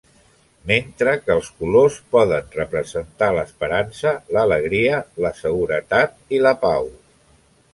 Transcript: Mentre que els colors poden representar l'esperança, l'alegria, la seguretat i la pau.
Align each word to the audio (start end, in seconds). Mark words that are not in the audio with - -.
Mentre 0.69 1.11
que 1.25 1.33
els 1.33 1.49
colors 1.59 1.97
poden 2.15 2.47
representar 2.55 3.29
l'esperança, 3.35 4.15
l'alegria, 4.39 5.03
la 5.27 5.33
seguretat 5.43 6.19
i 6.39 6.41
la 6.49 6.57
pau. 6.65 6.91